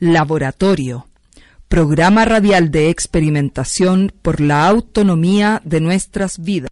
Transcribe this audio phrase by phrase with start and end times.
[0.00, 1.06] Laboratorio.
[1.68, 6.70] Programa radial de experimentación por la autonomía de nuestras vidas.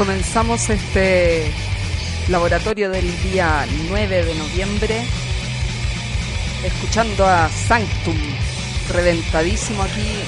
[0.00, 1.52] Comenzamos este
[2.30, 5.02] laboratorio del día 9 de noviembre
[6.64, 8.16] escuchando a Sanctum,
[8.94, 10.22] reventadísimo aquí,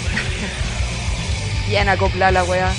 [1.71, 2.71] bien acoplada la weá.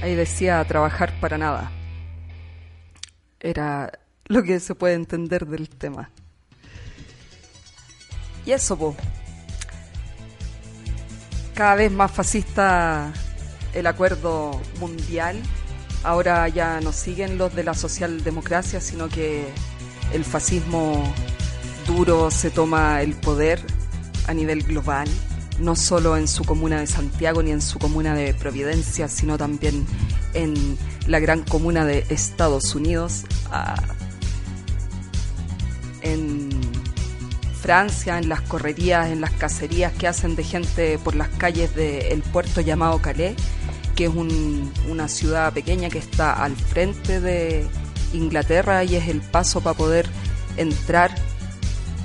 [0.00, 1.72] Ahí decía trabajar para nada.
[3.40, 6.08] Era lo que se puede entender del tema.
[8.46, 8.96] Y eso, po
[11.62, 13.12] cada vez más fascista
[13.72, 15.40] el acuerdo mundial.
[16.02, 19.46] Ahora ya no siguen los de la socialdemocracia, sino que
[20.12, 21.04] el fascismo
[21.86, 23.64] duro se toma el poder
[24.26, 25.06] a nivel global,
[25.60, 29.86] no solo en su comuna de Santiago ni en su comuna de Providencia, sino también
[30.34, 33.22] en la gran comuna de Estados Unidos,
[36.00, 36.51] en
[37.62, 42.20] Francia, en las correrías, en las cacerías que hacen de gente por las calles del
[42.22, 43.36] puerto llamado Calais,
[43.94, 44.10] que es
[44.88, 47.64] una ciudad pequeña que está al frente de
[48.12, 50.06] Inglaterra y es el paso para poder
[50.56, 51.14] entrar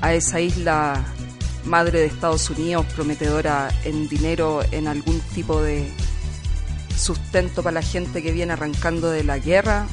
[0.01, 1.03] a esa isla
[1.65, 5.91] madre de Estados Unidos, prometedora en dinero, en algún tipo de
[6.95, 9.87] sustento para la gente que viene arrancando de la guerra,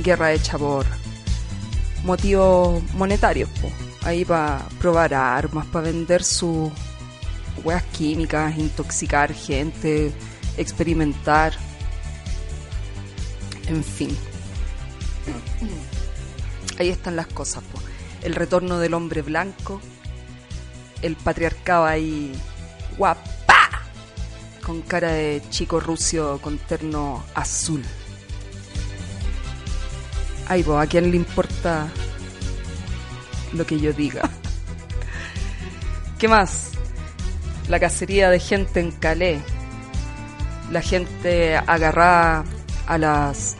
[0.00, 0.84] guerra hecha por
[2.04, 3.48] motivos monetarios
[4.04, 6.70] ahí para probar armas, para vender sus
[7.62, 10.12] hueas químicas, intoxicar gente,
[10.56, 11.54] experimentar.
[13.66, 14.16] En fin.
[16.78, 17.64] Ahí están las cosas.
[18.22, 19.80] El retorno del hombre blanco,
[21.02, 22.32] el patriarcado ahí
[22.96, 23.82] guapa,
[24.64, 27.82] con cara de chico rucio con terno azul.
[30.46, 31.90] Ahí, vos, ¿a quién le importa
[33.54, 34.28] lo que yo diga.
[36.18, 36.72] ¿Qué más?
[37.68, 39.40] La cacería de gente en Calais.
[40.70, 42.44] La gente agarrada
[42.86, 43.56] a las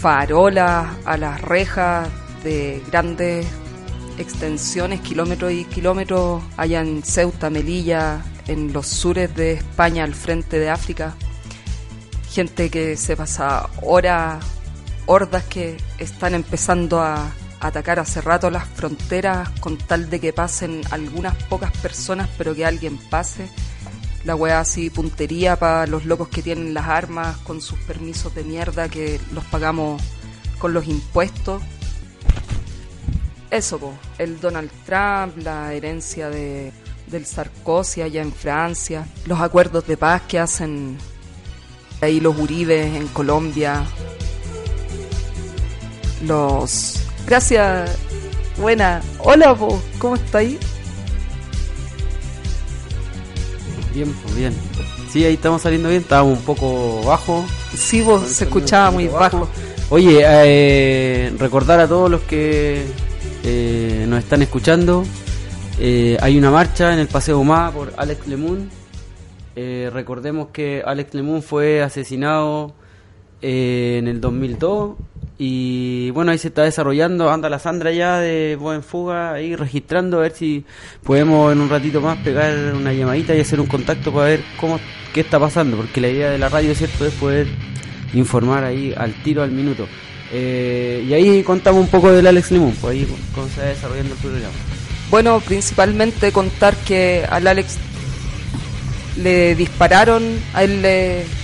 [0.00, 2.08] farolas, a las rejas
[2.44, 3.46] de grandes
[4.18, 10.58] extensiones, kilómetros y kilómetros, allá en Ceuta, Melilla, en los sures de España, al frente
[10.58, 11.14] de África.
[12.30, 14.44] Gente que se pasa horas,
[15.06, 17.30] hordas que están empezando a
[17.60, 22.64] atacar hace rato las fronteras con tal de que pasen algunas pocas personas, pero que
[22.64, 23.48] alguien pase.
[24.24, 28.44] La weá así, puntería para los locos que tienen las armas con sus permisos de
[28.44, 30.02] mierda que los pagamos
[30.58, 31.62] con los impuestos.
[33.50, 36.72] Eso, el Donald Trump, la herencia de,
[37.06, 40.98] del Sarkozy allá en Francia, los acuerdos de paz que hacen
[42.00, 43.84] ahí los Uribes en Colombia,
[46.26, 47.98] los Gracias.
[48.56, 49.02] Buena.
[49.18, 49.82] Hola, vos.
[49.98, 50.58] ¿Cómo ahí?
[53.92, 54.54] Bien, pues bien.
[55.10, 56.00] Sí, ahí estamos saliendo bien.
[56.00, 57.44] Estábamos un poco bajo.
[57.74, 59.46] Sí, vos se escuchaba muy bajo.
[59.90, 62.86] Oye, eh, recordar a todos los que
[63.44, 65.04] eh, nos están escuchando,
[65.78, 68.70] eh, hay una marcha en el Paseo Humá por Alex Lemun.
[69.54, 72.72] Eh, recordemos que Alex Lemun fue asesinado
[73.42, 74.96] eh, en el 2002
[75.40, 80.18] y bueno, ahí se está desarrollando, anda la Sandra ya de Buen Fuga ahí registrando
[80.18, 80.64] a ver si
[81.04, 84.80] podemos en un ratito más pegar una llamadita y hacer un contacto para ver cómo
[85.14, 87.46] qué está pasando, porque la idea de la radio cierto es poder
[88.14, 89.86] informar ahí al tiro al minuto.
[90.32, 94.14] Eh, y ahí contamos un poco del Alex Limón, pues ahí cómo se va desarrollando
[94.14, 94.54] el programa.
[95.08, 97.78] Bueno, principalmente contar que al Alex
[99.16, 101.37] le dispararon, a él le...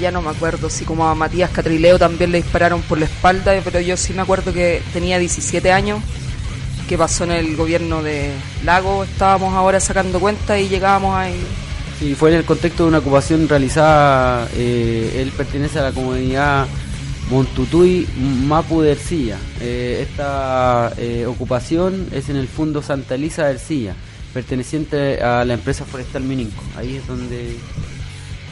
[0.00, 3.52] Ya no me acuerdo, si como a Matías Catrileo también le dispararon por la espalda,
[3.62, 6.00] pero yo sí me acuerdo que tenía 17 años,
[6.88, 8.32] que pasó en el gobierno de
[8.64, 11.38] Lago, estábamos ahora sacando cuenta y llegábamos ahí.
[11.98, 16.66] Sí, fue en el contexto de una ocupación realizada, eh, él pertenece a la comunidad
[17.30, 18.08] Montutuy
[18.46, 19.36] Mapu de Ercilla.
[19.60, 23.94] Eh, esta eh, ocupación es en el Fondo Santa Elisa de Ercilla,
[24.32, 26.62] perteneciente a la empresa forestal Mininco.
[26.76, 27.56] Ahí es donde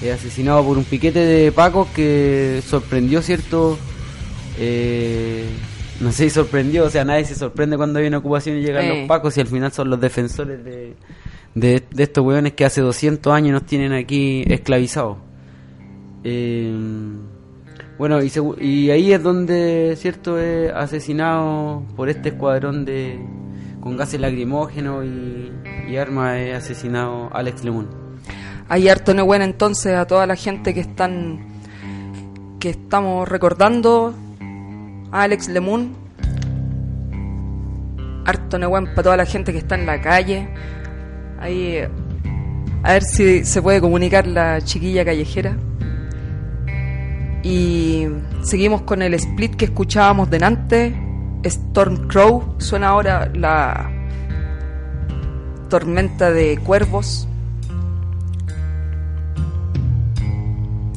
[0.02, 3.78] es asesinado por un piquete de Pacos que sorprendió cierto...
[4.58, 5.44] Eh,
[6.00, 8.84] no sé si sorprendió, o sea, nadie se sorprende cuando hay una ocupación y llegan
[8.84, 9.00] Eh.
[9.00, 10.94] los Pacos y al final son los defensores de,
[11.54, 15.16] de, de estos hueones que hace 200 años nos tienen aquí esclavizados.
[16.22, 16.74] Eh,
[17.98, 23.18] bueno, y, ahí es donde, cierto, es asesinado por este escuadrón de
[23.80, 25.52] con gases lacrimógenos y,
[25.88, 28.05] y armas, es asesinado Alex Lemón.
[28.68, 31.38] Hay harto Nehuen entonces a toda la gente que están
[32.58, 34.12] que estamos recordando
[35.12, 35.94] a Alex Lemun.
[38.24, 40.48] Harto Nehuen para toda la gente que está en la calle.
[41.38, 41.78] Ahí
[42.82, 45.56] a ver si se puede comunicar la chiquilla callejera.
[47.44, 48.06] Y
[48.42, 50.92] seguimos con el split que escuchábamos delante.
[51.44, 52.56] Storm Crow.
[52.58, 53.90] Suena ahora la
[55.68, 57.28] tormenta de cuervos.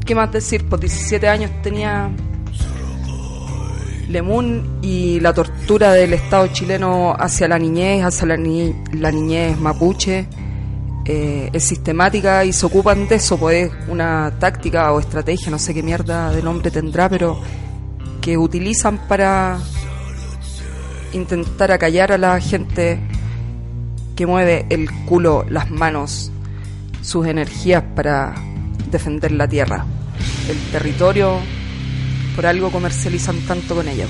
[0.09, 0.65] ¿Qué más decir?
[0.67, 2.09] Pues 17 años tenía
[4.07, 10.27] Lemun y la tortura del Estado chileno hacia la niñez, hacia la niñez mapuche,
[11.05, 15.59] eh, es sistemática y se ocupan de eso, pues es una táctica o estrategia, no
[15.59, 17.39] sé qué mierda de nombre tendrá, pero
[18.19, 19.59] que utilizan para
[21.13, 22.99] intentar acallar a la gente
[24.15, 26.31] que mueve el culo, las manos,
[27.03, 28.33] sus energías para
[28.89, 29.85] defender la tierra,
[30.49, 31.37] el territorio,
[32.35, 34.07] por algo comercializan tanto con ella.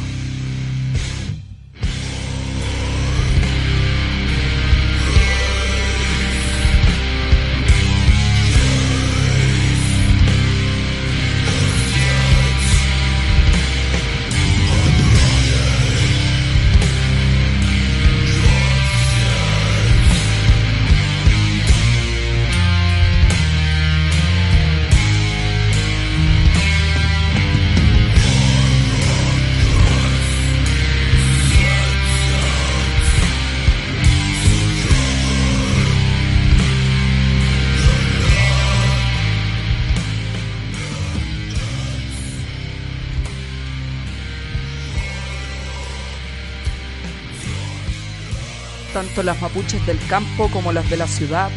[48.93, 51.49] Tanto las mapuches del campo como las de la ciudad,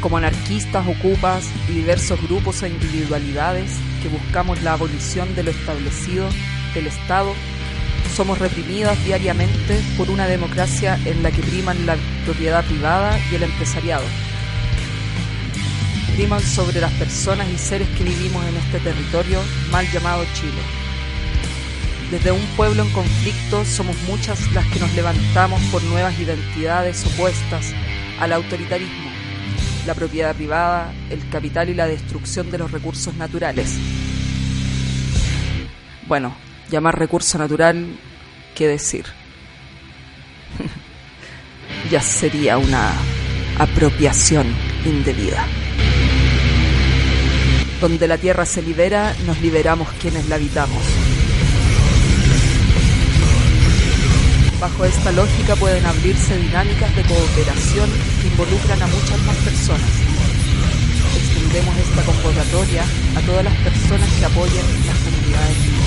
[0.00, 6.28] como anarquistas, ocupas y diversos grupos e individualidades que buscamos la abolición de lo establecido
[6.74, 7.32] del Estado,
[8.16, 13.44] somos reprimidas diariamente por una democracia en la que priman la propiedad privada y el
[13.44, 14.04] empresariado.
[16.16, 20.81] Priman sobre las personas y seres que vivimos en este territorio mal llamado Chile.
[22.12, 27.72] Desde un pueblo en conflicto somos muchas las que nos levantamos por nuevas identidades opuestas
[28.20, 29.10] al autoritarismo,
[29.86, 33.78] la propiedad privada, el capital y la destrucción de los recursos naturales.
[36.06, 36.36] Bueno,
[36.70, 37.96] llamar recurso natural,
[38.54, 39.06] ¿qué decir?
[41.90, 42.92] ya sería una
[43.58, 44.54] apropiación
[44.84, 45.46] indebida.
[47.80, 51.01] Donde la tierra se libera, nos liberamos quienes la habitamos.
[54.62, 57.90] Bajo esta lógica pueden abrirse dinámicas de cooperación
[58.20, 59.90] que involucran a muchas más personas.
[61.16, 62.84] Extendemos esta convocatoria
[63.16, 65.81] a todas las personas que apoyen las comunidades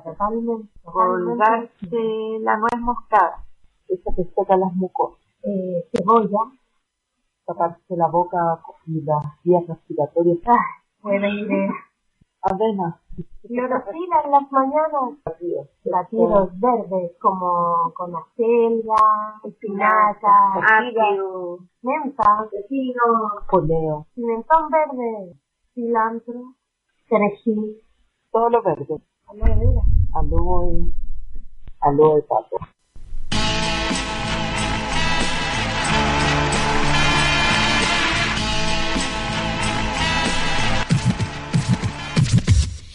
[0.00, 0.68] Ortiga, totalmente.
[0.82, 3.44] Colgarse la nuez moscada.
[3.88, 5.18] Esa que seca las mucosas.
[5.42, 6.50] Eh, cebolla.
[7.46, 10.38] Taparse la boca y las vías respiratorias.
[10.46, 10.64] Ah,
[11.02, 11.72] buena idea.
[12.42, 13.00] Avena.
[13.46, 15.18] Clorofila en las mañanas.
[15.84, 21.04] Batidos verdes como con acelga, espinaca, Ortiga.
[21.82, 23.02] menta, pepino,
[23.50, 24.06] Poleo.
[24.14, 25.34] pimentón verde,
[25.74, 26.54] cilantro,
[27.08, 27.76] perejil,
[28.30, 29.02] Todo lo verde.
[30.14, 30.92] Aloe.
[31.80, 32.56] Aloe pato.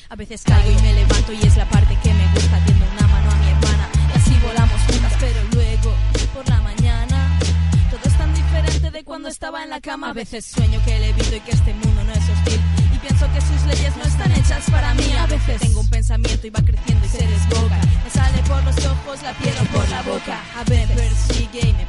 [0.09, 3.07] A veces caigo y me levanto y es la parte que me gusta Tiendo una
[3.07, 5.93] mano a mi hermana y así volamos juntas Pero luego,
[6.33, 7.37] por la mañana
[7.91, 11.35] Todo es tan diferente de cuando estaba en la cama A veces sueño que levito
[11.35, 12.13] y que este mundo no
[16.45, 17.79] y va creciendo y se desboca.
[18.03, 20.39] Me sale por los ojos, la piel por la boca.
[20.55, 21.84] A ver, persigue y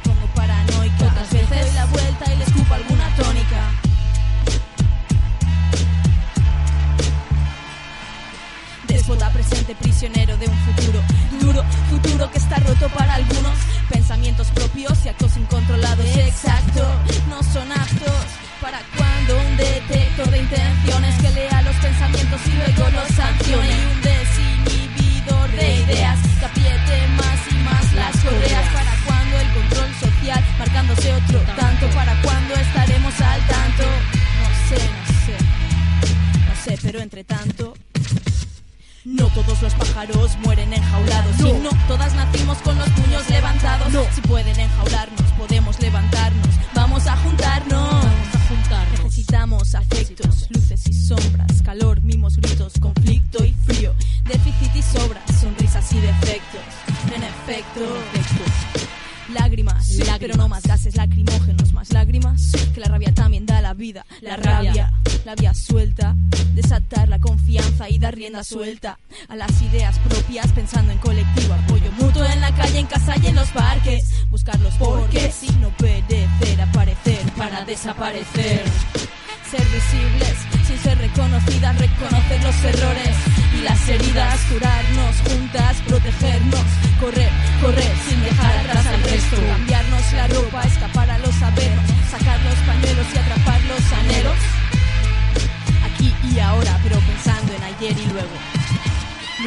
[68.47, 68.97] suelta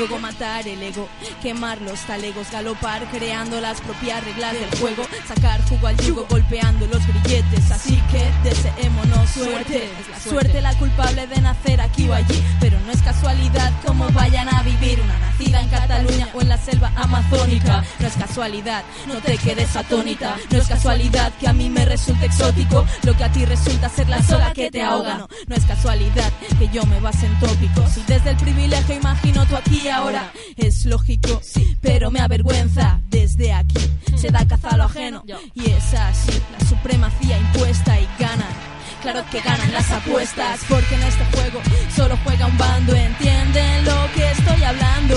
[0.00, 1.06] Luego matar el ego,
[1.42, 6.86] quemar los talegos, galopar creando las propias reglas del juego, sacar jugo al yugo golpeando
[6.86, 7.70] los grilletes.
[7.70, 9.90] Así que deseémonos suerte.
[10.00, 14.08] Es la suerte la culpable de nacer aquí o allí, pero no es casualidad como
[14.12, 17.84] vayan a vivir una nacida en Cataluña o en la selva amazónica.
[17.98, 20.38] No es casualidad, no te quedes atónita.
[20.50, 24.08] No es casualidad que a mí me resulte exótico lo que a ti resulta ser
[24.08, 25.18] la sola que te ahoga.
[25.18, 29.44] No, no es casualidad que yo me base en tópicos y desde el privilegio imagino
[29.44, 30.32] tú aquí ahora.
[30.56, 33.78] Es lógico, sí, pero me avergüenza desde aquí.
[34.16, 38.70] Se da caza a lo ajeno y es así la supremacía impuesta y ganan.
[39.02, 41.60] Claro que ganan las apuestas, porque en este juego
[41.96, 42.94] solo juega un bando.
[42.94, 45.14] ¿Entienden lo que estoy hablando?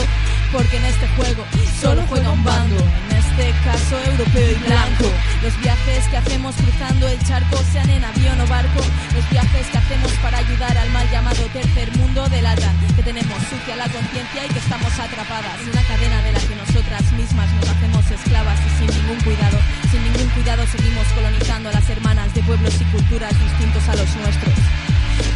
[0.53, 1.43] Porque en este juego
[1.81, 2.77] solo juega un bando.
[3.09, 5.09] En este caso europeo y blanco.
[5.41, 8.81] Los viajes que hacemos cruzando el charco, sean en avión o barco.
[9.15, 13.75] Los viajes que hacemos para ayudar al mal llamado tercer mundo delatan que tenemos sucia
[13.75, 17.69] la conciencia y que estamos atrapadas en una cadena de la que nosotras mismas nos
[17.69, 19.57] hacemos esclavas y sin ningún cuidado,
[19.89, 24.15] sin ningún cuidado seguimos colonizando a las hermanas de pueblos y culturas distintos a los
[24.17, 24.92] nuestros.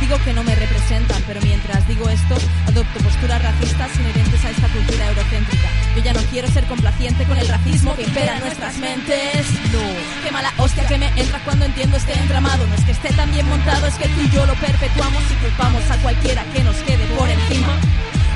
[0.07, 4.69] Digo que no me representan, pero mientras digo esto, adopto posturas racistas inherentes a esta
[4.69, 5.67] cultura eurocéntrica.
[5.97, 9.45] Yo ya no quiero ser complaciente con el racismo que impera en nuestras mentes.
[9.73, 9.83] No,
[10.23, 12.65] qué mala hostia que me entra cuando entiendo este entramado.
[12.67, 15.33] No es que esté tan bien montado, es que tú y yo lo perpetuamos y
[15.43, 17.75] culpamos a cualquiera que nos quede por encima.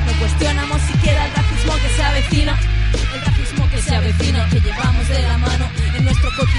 [0.05, 2.59] No cuestionamos siquiera el racismo que se avecina.
[3.15, 6.50] El racismo que se avecina, que llevamos de la mano en nuestro cotidiano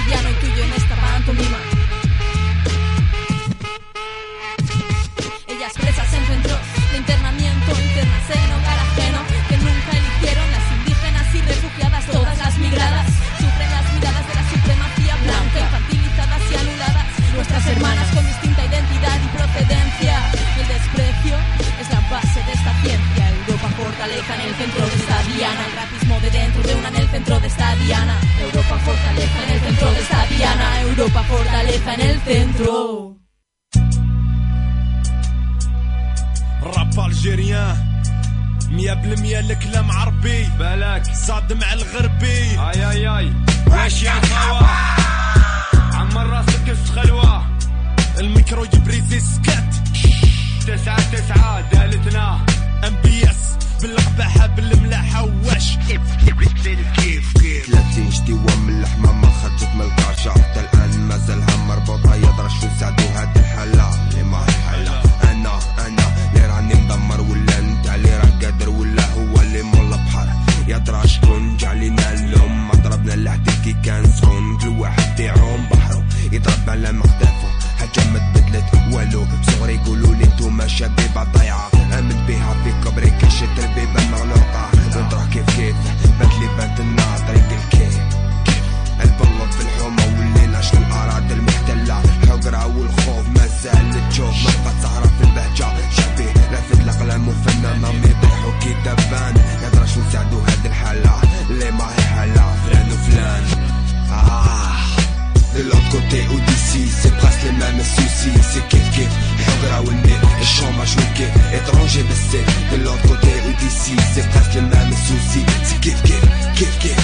[105.92, 108.32] côté ou d'ici C'est presque les mêmes soucis.
[108.50, 109.12] C'est kiff kiff,
[109.44, 114.54] faudra aimer Le chômage ou étranger mais c'est De l'autre côté ou d'ici C'est presque
[114.54, 115.44] les mêmes soucis.
[115.64, 116.24] C'est kiff kiff,
[116.56, 117.02] kiff kiff.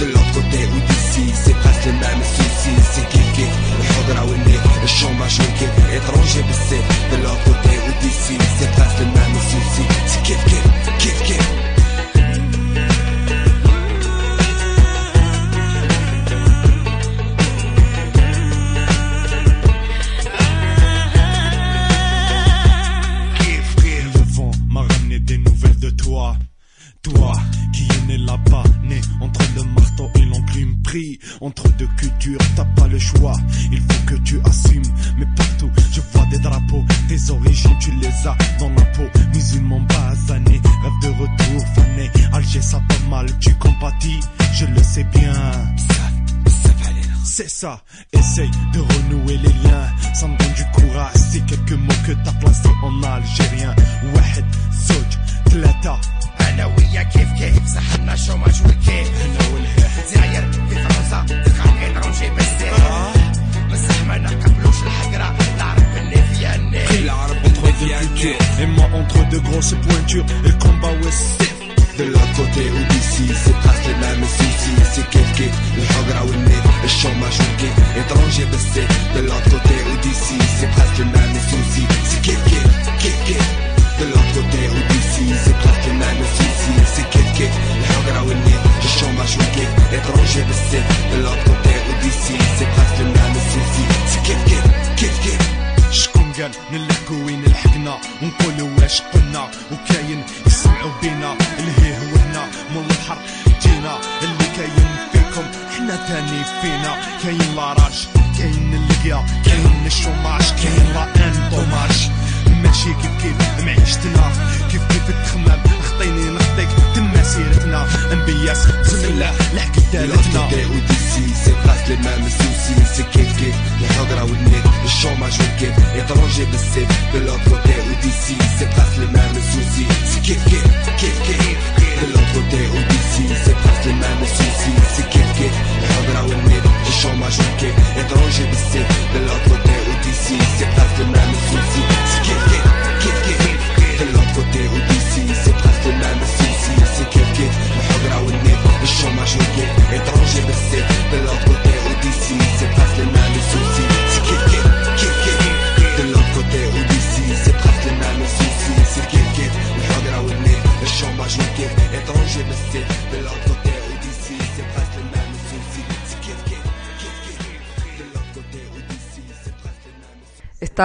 [0.00, 2.78] De l'autre côté ou d'ici C'est presque les mêmes soucis.
[2.92, 3.54] C'est kiff kiff,
[3.94, 8.98] faudra aimer chômage ou kiff, étranger mais c'est De l'autre côté ou d'ici C'est presque
[8.98, 9.88] les mêmes soucis.
[10.06, 11.63] C'est kiff kiff,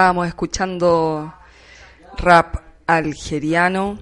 [0.00, 1.34] estábamos escuchando
[2.16, 3.98] rap algeriano.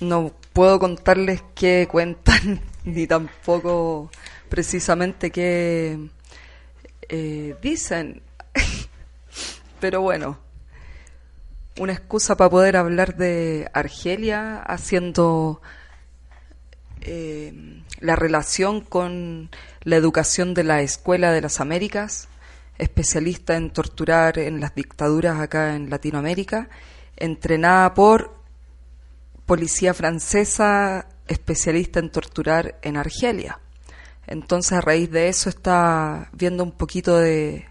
[0.00, 4.10] No puedo contarles qué cuentan, ni tampoco
[4.48, 5.98] precisamente qué
[7.10, 8.22] eh, dicen.
[9.80, 10.38] Pero bueno,
[11.78, 15.60] una excusa para poder hablar de Argelia haciendo
[17.02, 19.50] eh, la relación con
[19.82, 22.30] la educación de la Escuela de las Américas
[22.78, 26.68] especialista en torturar en las dictaduras acá en Latinoamérica,
[27.16, 28.36] entrenada por
[29.46, 33.60] policía francesa, especialista en torturar en Argelia.
[34.26, 37.66] Entonces, a raíz de eso, está viendo un poquito de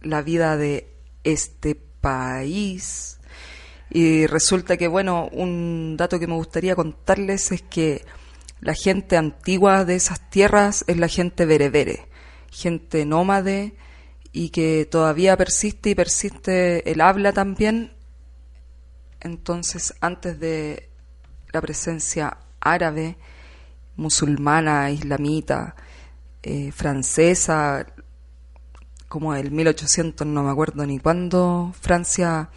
[0.00, 0.88] la vida de
[1.22, 3.18] este país.
[3.88, 8.04] Y resulta que, bueno, un dato que me gustaría contarles es que
[8.60, 12.06] la gente antigua de esas tierras es la gente berebere,
[12.50, 13.74] gente nómade,
[14.32, 17.92] y que todavía persiste y persiste el habla también.
[19.20, 20.88] Entonces, antes de
[21.52, 23.16] la presencia árabe,
[23.96, 25.76] musulmana, islamita,
[26.42, 27.86] eh, francesa,
[29.08, 32.48] como el 1800, no me acuerdo ni cuándo, Francia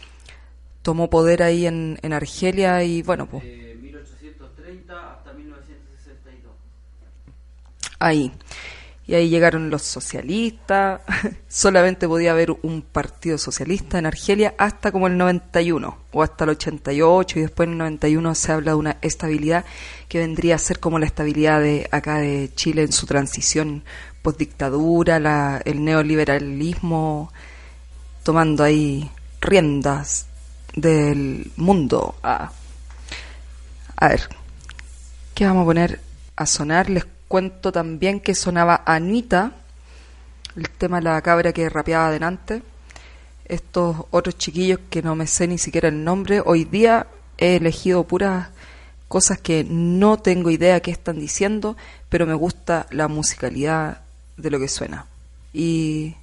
[0.82, 3.44] tomó poder ahí en, en Argelia y bueno, pues...
[3.44, 6.54] 1830 hasta 1962.
[8.00, 8.32] Ahí.
[9.08, 11.02] Y ahí llegaron los socialistas.
[11.48, 16.52] Solamente podía haber un partido socialista en Argelia hasta como el 91 o hasta el
[16.52, 19.66] 88 y después en el 91 se habla de una estabilidad
[20.10, 23.84] que vendría a ser como la estabilidad de acá de Chile en su transición
[24.22, 27.32] postdictadura, el neoliberalismo
[28.24, 30.26] tomando ahí riendas
[30.76, 32.16] del mundo.
[32.24, 32.52] Ah.
[33.98, 34.28] A ver,
[35.36, 36.00] ¿qué vamos a poner
[36.36, 36.90] a sonar?
[36.90, 39.52] Les cuento también que sonaba Anita,
[40.56, 42.62] el tema de la cabra que rapeaba adelante.
[43.46, 47.08] Estos otros chiquillos que no me sé ni siquiera el nombre, hoy día
[47.38, 48.50] he elegido puras
[49.08, 51.78] cosas que no tengo idea qué están diciendo,
[52.10, 54.02] pero me gusta la musicalidad
[54.38, 55.06] de lo que suena.
[55.54, 56.16] Y,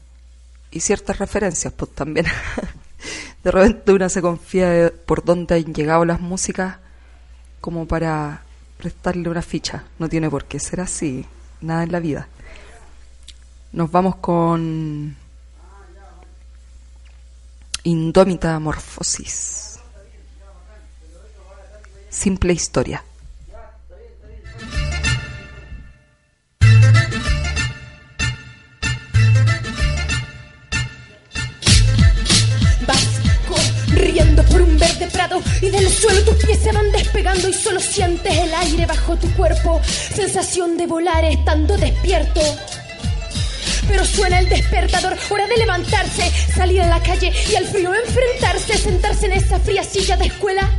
[0.70, 2.26] y ciertas referencias, pues también.
[3.44, 6.78] de repente una se confía de por dónde han llegado las músicas
[7.60, 8.42] como para
[8.82, 9.84] prestarle una ficha.
[10.00, 11.24] No tiene por qué ser así,
[11.60, 12.26] nada en la vida.
[13.70, 15.16] Nos vamos con
[17.84, 19.78] Indómita Morfosis.
[22.10, 23.04] Simple historia.
[35.60, 39.28] Y del suelo tus pies se van despegando y solo sientes el aire bajo tu
[39.32, 39.80] cuerpo.
[39.84, 42.40] Sensación de volar estando despierto.
[43.88, 48.78] Pero suena el despertador, hora de levantarse, salir a la calle y al frío enfrentarse,
[48.78, 50.70] sentarse en esa fría silla de escuela.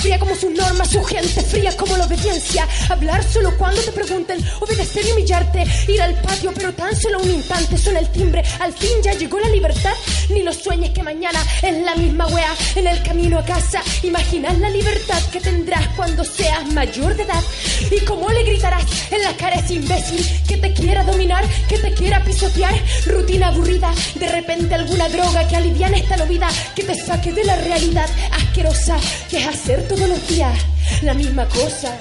[0.00, 2.66] Fría como sus normas, su gente, fría como la obediencia.
[2.88, 5.64] Hablar solo cuando te pregunten, obedecer y humillarte.
[5.88, 7.78] Ir al patio, pero tan solo un instante.
[7.78, 9.94] Suena el timbre, al fin ya llegó la libertad.
[10.30, 12.54] Ni lo sueñes que mañana es la misma wea.
[12.76, 17.42] En el camino a casa, imaginas la libertad que tendrás cuando seas mayor de edad.
[17.90, 21.78] Y cómo le gritarás en la cara a ese imbécil que te quiera dominar, que
[21.78, 22.74] te quiera pisotear.
[23.06, 27.56] Rutina aburrida, de repente alguna droga que aliviane esta novida, que te saque de la
[27.56, 28.96] realidad asquerosa
[29.28, 30.58] que es hacer todos los días
[31.00, 31.96] la misma cosa.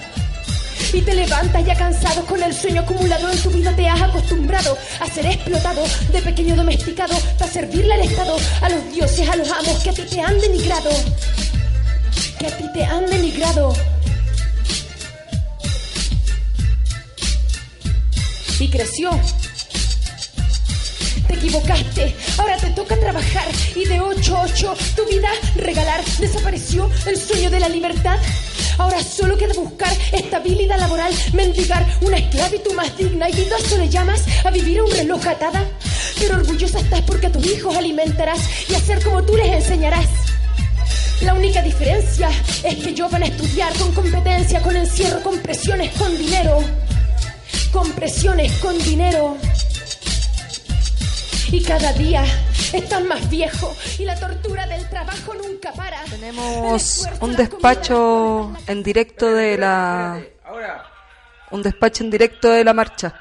[0.91, 4.78] Y te levantas ya cansado con el sueño acumulado en tu vida te has acostumbrado
[4.99, 9.49] a ser explotado de pequeño domesticado para servirle al Estado, a los dioses, a los
[9.49, 10.89] amos que a ti te han denigrado.
[12.38, 13.73] Que a ti te han denigrado.
[18.60, 19.10] Y creció
[21.27, 26.03] te equivocaste, ahora te toca trabajar y de 8 a 8 tu vida regalar.
[26.19, 28.17] Desapareció el sueño de la libertad.
[28.77, 34.23] Ahora solo queda buscar estabilidad laboral, mendigar una esclavitud más digna y vidazo le llamas
[34.43, 35.63] a vivir a un reloj atada.
[36.19, 40.07] Pero orgullosa estás porque tus hijos alimentarás y hacer como tú les enseñarás.
[41.21, 42.29] La única diferencia
[42.63, 46.59] es que ellos van a estudiar con competencia, con encierro, con presiones, con dinero.
[47.71, 49.38] Con presiones, con dinero.
[51.53, 52.23] Y cada día
[52.73, 56.01] estás más viejo y la tortura del trabajo nunca para.
[56.05, 60.19] Tenemos un despacho en directo de la
[61.51, 63.13] un despacho en directo de la marcha.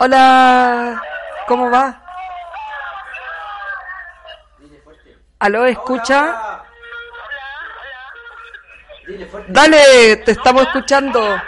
[0.00, 1.00] Hola,
[1.46, 2.02] ¿cómo va?
[5.38, 6.64] ¿Aló, escucha?
[9.46, 11.40] Dale, te estamos escuchando.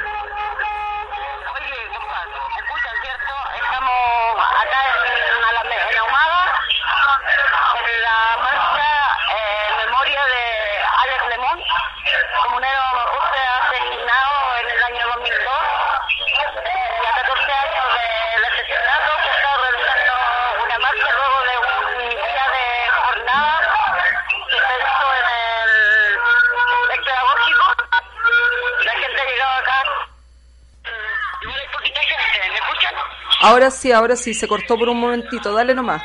[33.47, 36.03] Ahora sí, ahora sí, se cortó por un momentito, dale nomás.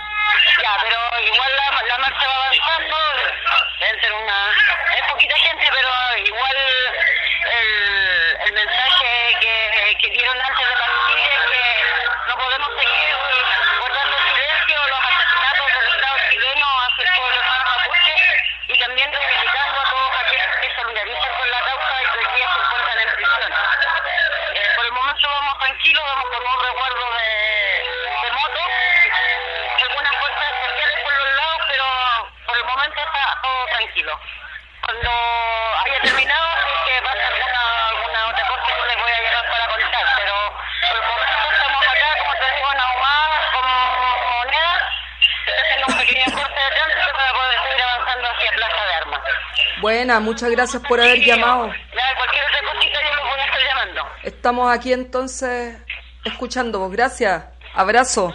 [50.19, 51.67] Muchas gracias por haber llamado.
[51.67, 54.01] Ya, cualquier otra cosita yo lo voy a estar llamando.
[54.23, 55.77] Estamos aquí entonces
[56.25, 56.91] escuchando vos.
[56.91, 57.43] Gracias.
[57.73, 58.33] Abrazo.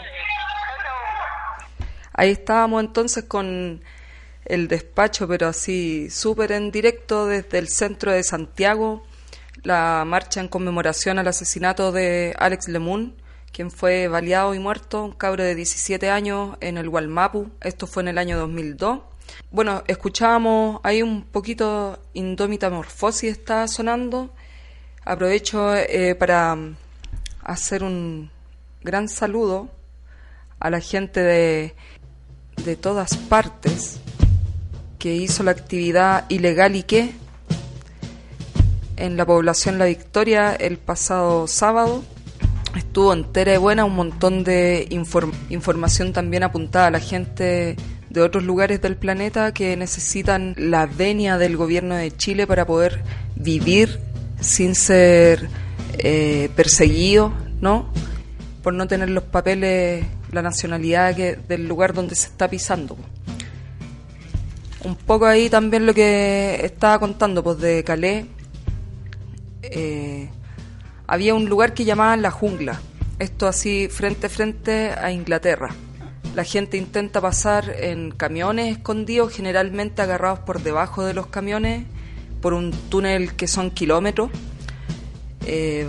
[2.12, 3.82] Ahí estábamos entonces con
[4.46, 9.04] el despacho, pero así súper en directo desde el centro de Santiago,
[9.62, 13.16] la marcha en conmemoración al asesinato de Alex Lemun,
[13.52, 17.50] quien fue baleado y muerto, un cabro de 17 años en el Gualmapu.
[17.60, 19.00] Esto fue en el año 2002.
[19.50, 24.30] Bueno, escuchábamos ahí un poquito Indómita Morfosis está sonando.
[25.04, 26.56] Aprovecho eh, para
[27.42, 28.30] hacer un
[28.82, 29.68] gran saludo
[30.58, 31.74] a la gente de,
[32.64, 34.00] de todas partes
[34.98, 37.12] que hizo la actividad ilegal y qué
[38.96, 42.02] en la población La Victoria el pasado sábado.
[42.74, 47.76] Estuvo entera y buena, un montón de inform- información también apuntada a la gente
[48.16, 53.02] de otros lugares del planeta que necesitan la venia del gobierno de Chile para poder
[53.34, 54.00] vivir
[54.40, 55.50] sin ser
[55.98, 57.92] eh, perseguidos, ¿no?
[58.62, 62.96] Por no tener los papeles, la nacionalidad que, del lugar donde se está pisando.
[64.82, 68.24] Un poco ahí también lo que estaba contando, pues de Calais.
[69.60, 70.30] eh,
[71.06, 72.80] había un lugar que llamaban la jungla.
[73.18, 75.68] Esto así frente a frente a Inglaterra.
[76.36, 81.86] La gente intenta pasar en camiones escondidos, generalmente agarrados por debajo de los camiones,
[82.42, 84.28] por un túnel que son kilómetros.
[85.46, 85.88] Eh,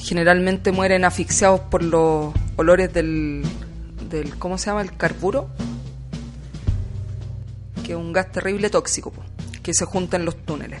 [0.00, 3.42] generalmente mueren asfixiados por los olores del,
[4.08, 4.80] del ¿cómo se llama?
[4.80, 5.50] El carburo,
[7.84, 9.12] que es un gas terrible tóxico,
[9.62, 10.80] que se junta en los túneles.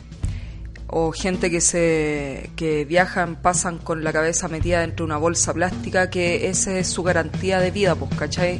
[0.88, 5.52] O gente que se que viajan, pasan con la cabeza metida dentro de una bolsa
[5.52, 8.58] plástica, que esa es su garantía de vida, pues, ¿cachai?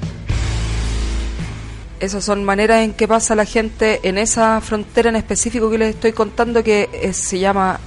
[2.01, 5.95] Esas son maneras en que pasa la gente en esa frontera en específico que les
[5.95, 7.81] estoy contando, que se llama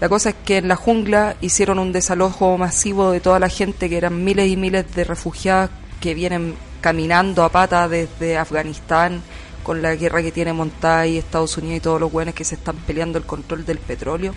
[0.00, 3.88] La cosa es que en la jungla hicieron un desalojo masivo de toda la gente,
[3.88, 9.22] que eran miles y miles de refugiados que vienen caminando a pata desde Afganistán
[9.62, 12.56] con la guerra que tiene montada ahí Estados Unidos y todos los buenos que se
[12.56, 14.34] están peleando el control del petróleo.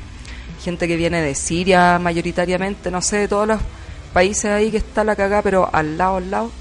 [0.63, 3.59] Gente que viene de Siria mayoritariamente, no sé, de todos los
[4.13, 6.51] países ahí que está la cagada, pero al lado, al lado.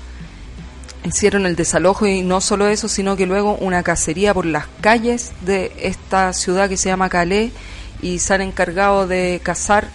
[1.04, 5.32] Hicieron el desalojo y no solo eso, sino que luego una cacería por las calles
[5.42, 7.52] de esta ciudad que se llama Calais
[8.00, 9.88] y se han encargado de cazar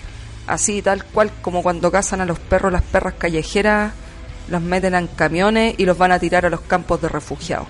[0.46, 3.94] así tal cual como cuando cazan a los perros las perras callejeras
[4.50, 7.68] las meten en camiones y los van a tirar a los campos de refugiados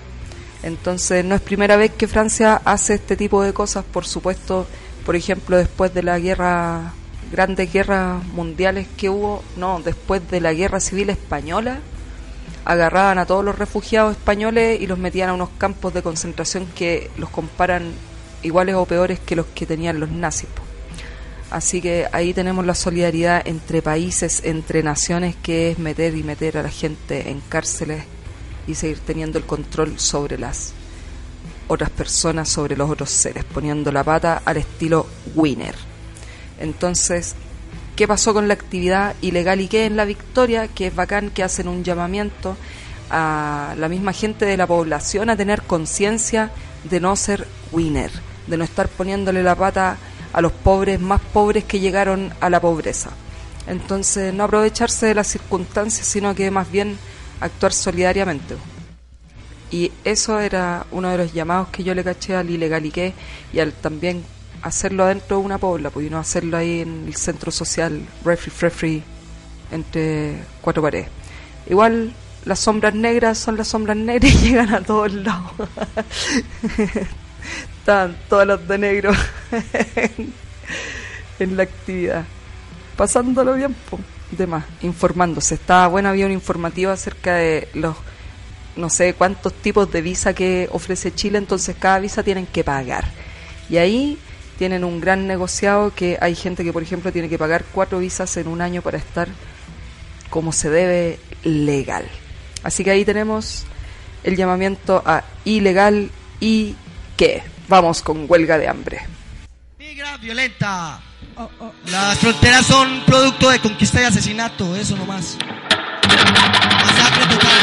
[0.64, 4.68] entonces no es primera vez que Francia hace este tipo de cosas por supuesto
[5.06, 6.94] por ejemplo después de la guerra
[7.32, 11.80] grandes guerras mundiales que hubo no después de la guerra civil española
[12.66, 17.10] agarraban a todos los refugiados españoles y los metían a unos campos de concentración que
[17.18, 17.92] los comparan
[18.44, 20.50] iguales o peores que los que tenían los nazis.
[21.50, 26.60] Así que ahí tenemos la solidaridad entre países, entre naciones, que es meter y meter
[26.60, 28.04] a la gente en cárceles
[28.70, 30.74] y seguir teniendo el control sobre las
[31.68, 35.76] otras personas, sobre los otros seres, poniendo la pata al estilo winner.
[36.60, 37.36] Entonces,
[37.96, 40.68] ¿qué pasó con la actividad ilegal y qué en la Victoria?
[40.68, 42.56] Que es bacán que hacen un llamamiento
[43.10, 46.52] a la misma gente de la población a tener conciencia
[46.84, 48.12] de no ser winner,
[48.46, 49.98] de no estar poniéndole la pata
[50.32, 53.10] a los pobres más pobres que llegaron a la pobreza.
[53.66, 56.98] Entonces, no aprovecharse de las circunstancias, sino que más bien
[57.42, 58.56] actuar solidariamente.
[59.72, 63.14] Y eso era uno de los llamados que yo le caché al ilegaliqué
[63.54, 64.24] y al también
[64.62, 68.52] hacerlo adentro de una pobla, pues y no hacerlo ahí en el centro social, refri
[68.52, 69.04] frefri,
[69.72, 71.08] entre cuatro paredes.
[71.70, 72.14] Igual
[72.46, 75.52] las sombras negras son las sombras negras y llegan a todos lados.
[77.80, 79.12] Están todas las de negro
[79.96, 80.34] en,
[81.40, 82.26] en la actividad.
[82.98, 85.56] Pasándolo bien, pues, de más, informándose.
[85.56, 87.96] Estaba bueno, había un informativo acerca de los
[88.76, 93.06] no sé cuántos tipos de visa que ofrece Chile, entonces cada visa tienen que pagar.
[93.70, 94.18] Y ahí
[94.58, 98.36] tienen un gran negociado que hay gente que, por ejemplo, tiene que pagar cuatro visas
[98.38, 99.28] en un año para estar
[100.30, 102.06] como se debe legal.
[102.64, 103.66] Así que ahí tenemos
[104.24, 106.76] el llamamiento a ilegal y
[107.18, 107.44] qué.
[107.68, 109.02] Vamos con huelga de hambre.
[109.78, 111.02] Migra violenta.
[111.86, 115.38] Las fronteras son producto de conquista y asesinato, eso nomás.
[116.04, 117.60] Masacre total.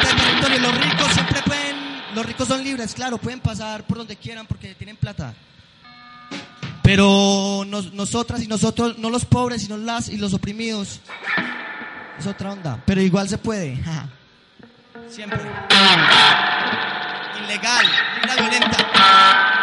[0.00, 0.58] Territorio.
[0.60, 1.76] Los ricos siempre pueden,
[2.14, 5.34] los ricos son libres, claro, pueden pasar por donde quieran porque tienen plata.
[6.82, 11.00] Pero nos- nosotras y nosotros, no los pobres, sino las y los oprimidos.
[12.18, 12.82] Es otra onda.
[12.86, 13.78] Pero igual se puede.
[15.08, 15.40] Siempre.
[17.44, 17.86] Ilegal,
[18.36, 19.56] violenta.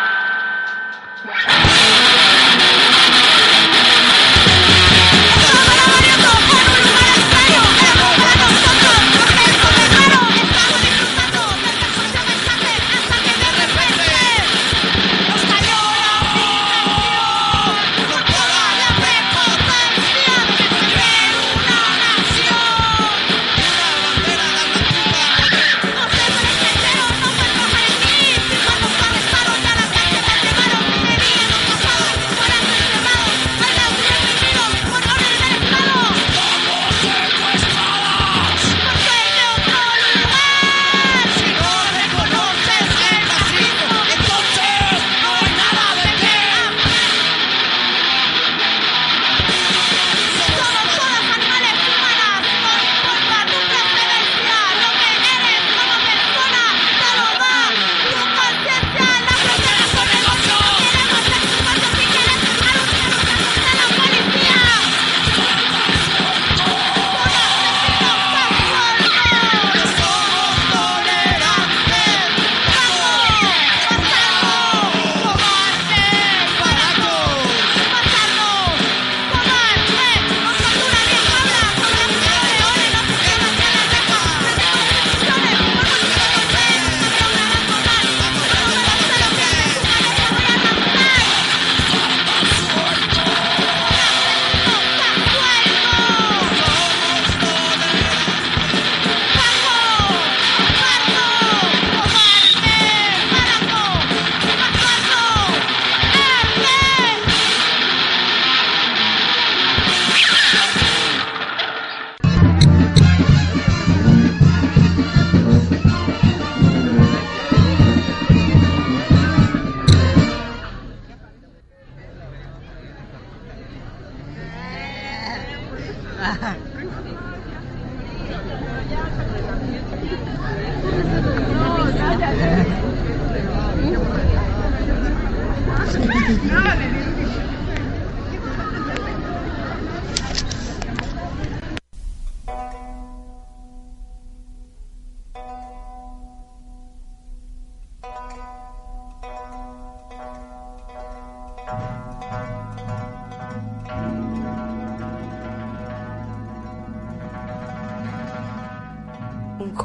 [128.30, 128.34] Un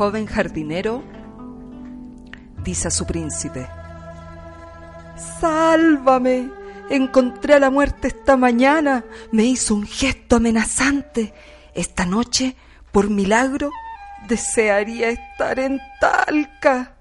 [0.03, 1.01] joven jardinero
[2.65, 3.69] dice a su príncipe,
[5.41, 6.51] Sálvame,
[6.91, 11.33] encontré a la muerte esta mañana, me hizo un gesto amenazante.
[11.73, 12.57] Esta noche,
[12.91, 13.71] por milagro,
[14.27, 16.97] desearía estar en Talca.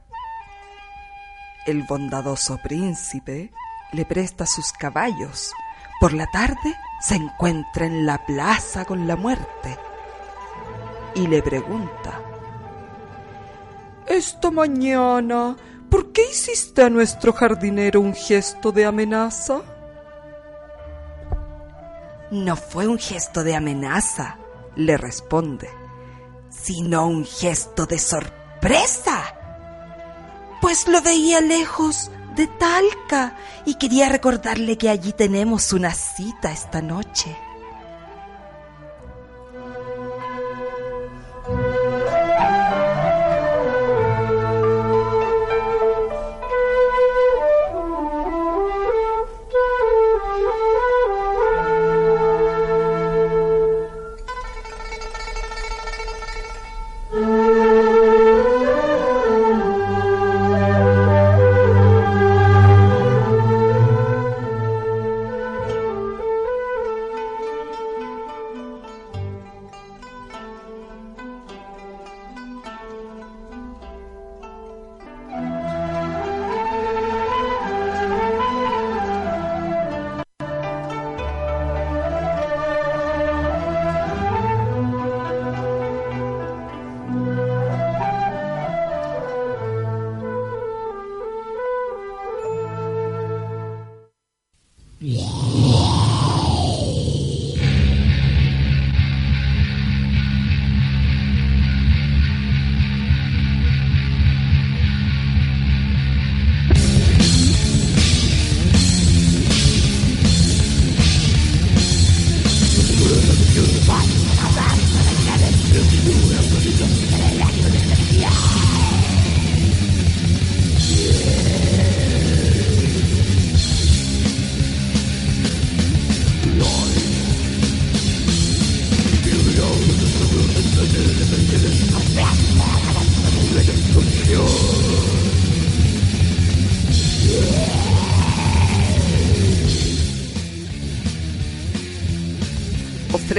[1.65, 3.51] El bondadoso príncipe
[3.93, 5.51] le presta sus caballos.
[5.99, 9.75] Por la tarde se encuentra en la plaza con la muerte
[11.15, 12.30] y le pregunta,
[14.11, 15.55] esta mañana,
[15.89, 19.61] ¿por qué hiciste a nuestro jardinero un gesto de amenaza?
[22.29, 24.37] No fue un gesto de amenaza,
[24.75, 25.69] le responde,
[26.49, 29.35] sino un gesto de sorpresa.
[30.61, 33.35] Pues lo veía lejos de Talca
[33.65, 37.37] y quería recordarle que allí tenemos una cita esta noche.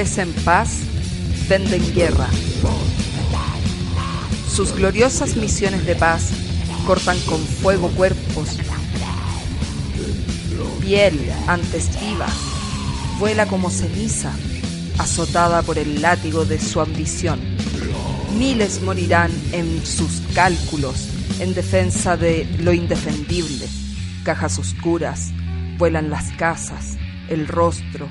[0.03, 0.81] Ofrecen paz,
[1.49, 2.27] venden guerra.
[4.53, 6.31] Sus gloriosas misiones de paz
[6.85, 8.59] cortan con fuego cuerpos.
[10.81, 12.27] Piel antes viva,
[13.21, 14.33] vuela como ceniza,
[14.99, 17.39] azotada por el látigo de su ambición.
[18.37, 23.69] Miles morirán en sus cálculos en defensa de lo indefendible.
[24.25, 25.31] Cajas oscuras,
[25.79, 26.97] vuelan las casas,
[27.29, 28.09] el rostro,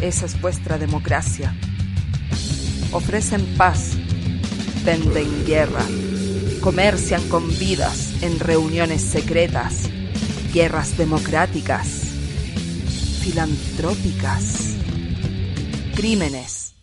[0.00, 1.54] esa es vuestra democracia.
[2.92, 3.96] Ofrecen paz,
[4.84, 5.84] venden guerra,
[6.60, 9.90] comercian con vidas en reuniones secretas,
[10.52, 11.88] guerras democráticas,
[13.22, 14.76] filantrópicas,
[15.94, 16.74] crímenes.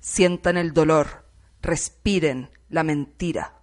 [0.00, 1.28] Sientan el dolor,
[1.62, 3.53] respiren la mentira.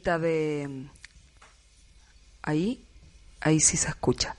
[0.00, 0.86] Temita de...
[2.42, 2.82] Ahí,
[3.40, 4.34] ahí sí se escucha.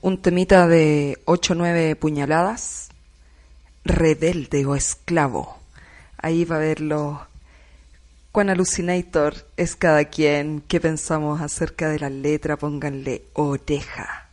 [0.00, 2.90] Un temita de 8 o 9 puñaladas.
[3.84, 5.58] Rebelde o esclavo.
[6.16, 7.26] Ahí va a verlo.
[8.30, 10.60] Cuán alucinator es cada quien.
[10.60, 12.56] ¿Qué pensamos acerca de la letra?
[12.56, 14.28] Pónganle oreja.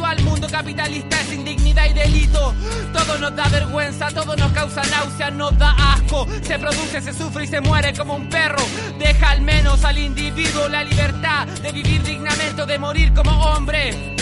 [0.00, 2.54] Actual mundo capitalista es indignidad y delito.
[2.92, 6.26] Todo nos da vergüenza, todo nos causa náusea, nos da asco.
[6.42, 8.62] Se produce, se sufre y se muere como un perro.
[8.98, 14.16] Deja al menos al individuo la libertad de vivir dignamente o de morir como hombre.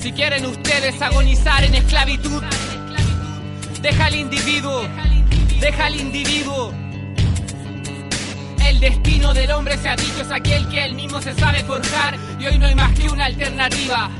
[0.00, 2.42] Si quieren ustedes agonizar en esclavitud,
[3.82, 4.82] deja al individuo,
[5.60, 6.72] deja al individuo.
[8.66, 12.16] El destino del hombre se ha dicho es aquel que él mismo se sabe forjar
[12.38, 14.10] y hoy no hay más que una alternativa.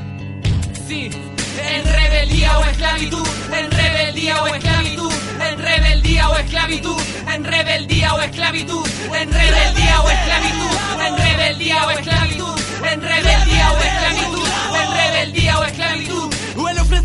[0.92, 7.00] En rebeldía o esclavitud, en rebeldía o esclavitud, en rebeldía o esclavitud,
[7.32, 10.76] en rebeldía o esclavitud, en rebeldía o esclavitud,
[11.06, 12.60] en rebeldía o esclavitud,
[12.90, 14.48] en rebeldía o esclavitud,
[14.82, 16.29] en rebeldía o esclavitud.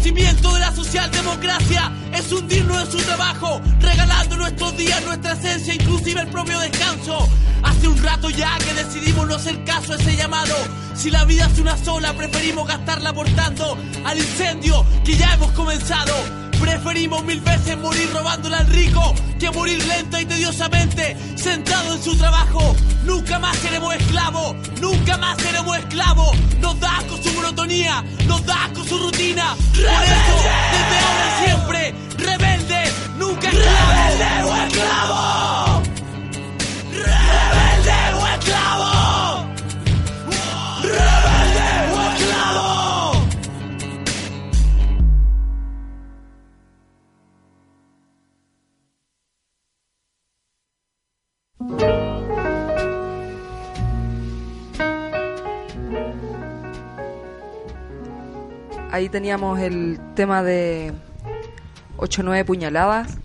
[0.05, 5.73] El ofrecimiento de la socialdemocracia es hundirnos en su trabajo, regalando nuestros días, nuestra esencia,
[5.73, 7.27] inclusive el propio descanso.
[7.63, 10.53] Hace un rato ya que decidimos no hacer caso a ese llamado.
[10.93, 16.44] Si la vida es una sola, preferimos gastarla aportando al incendio que ya hemos comenzado.
[16.65, 22.17] Preferimos mil veces morir robándole al rico que morir lenta y tediosamente sentado en su
[22.17, 22.75] trabajo.
[23.03, 26.35] Nunca más seremos esclavos, nunca más seremos esclavos.
[26.59, 29.55] Nos da asco su monotonía, nos da asco su rutina.
[29.75, 30.35] Por eso,
[30.73, 33.91] desde ahora siempre, rebelde, nunca esclavo.
[33.91, 35.83] ¡Rebelde o esclavo!
[36.93, 37.44] ¡Rebelde
[58.95, 60.93] Ahí teníamos el tema de
[61.97, 63.17] 8 o 9 puñaladas,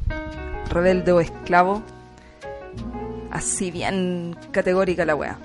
[0.68, 1.84] rebelde o esclavo.
[3.30, 5.38] Así bien categórica la wea.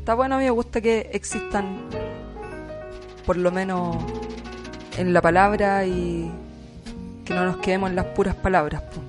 [0.00, 1.82] Está bueno, a mí me gusta que existan,
[3.24, 3.96] por lo menos
[4.98, 6.28] en la palabra y
[7.24, 9.00] que no nos quedemos en las puras palabras, po.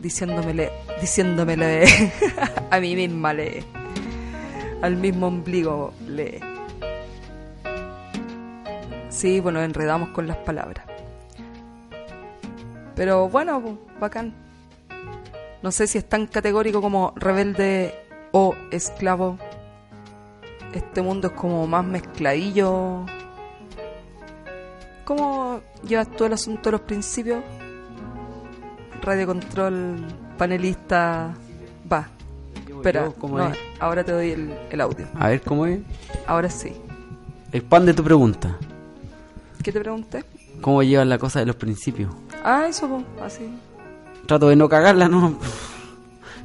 [0.00, 1.84] diciéndomele, diciéndomele
[2.72, 3.62] a mí misma, le,
[4.82, 6.51] al mismo ombligo, le.
[9.12, 10.86] Sí, bueno, enredamos con las palabras.
[12.96, 14.34] Pero bueno, bacán.
[15.62, 17.94] No sé si es tan categórico como rebelde
[18.32, 19.38] o esclavo.
[20.72, 23.04] Este mundo es como más mezcladillo.
[25.04, 27.44] ¿Cómo llevas tú el asunto de los principios?
[29.02, 30.06] Radio Control,
[30.38, 31.34] panelista,
[31.92, 32.08] va.
[32.66, 33.58] Espera, yo, ¿cómo no, es?
[33.78, 35.06] ahora te doy el, el audio.
[35.18, 35.80] A ver cómo es.
[36.26, 36.72] Ahora sí.
[37.52, 38.58] El pan de tu pregunta.
[39.62, 40.24] ¿Qué te pregunté?
[40.60, 42.12] ¿Cómo llevas la cosa de los principios?
[42.44, 43.48] Ah, eso, po, así.
[44.26, 45.38] Trato de no cagarla, no.